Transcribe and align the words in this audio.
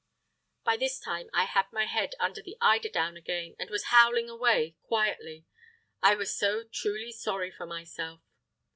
By 0.63 0.77
this 0.77 0.97
time 0.99 1.29
I 1.31 1.43
had 1.43 1.67
my 1.71 1.85
head 1.85 2.15
under 2.19 2.41
the 2.41 2.57
eiderdown 2.59 3.15
again, 3.17 3.55
and 3.59 3.69
was 3.69 3.89
howling 3.93 4.31
away 4.31 4.75
(quietly). 4.81 5.45
I 6.01 6.15
was 6.15 6.35
so 6.35 6.63
truly 6.63 7.11
sorry 7.11 7.51
for 7.51 7.67
myself! 7.67 8.19